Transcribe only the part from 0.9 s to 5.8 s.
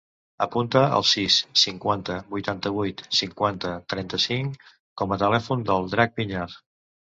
el sis, cinquanta, vuitanta-vuit, cinquanta, trenta-cinc com a telèfon